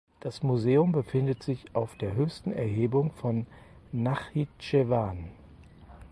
[0.19, 3.45] Das Museum befindet sich auf der höchsten Erhebung von
[3.91, 5.25] Nachitschewan.